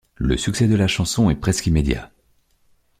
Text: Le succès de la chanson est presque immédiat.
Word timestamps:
Le 0.17 0.35
succès 0.35 0.67
de 0.67 0.73
la 0.75 0.87
chanson 0.87 1.29
est 1.29 1.35
presque 1.35 1.67
immédiat. 1.67 2.09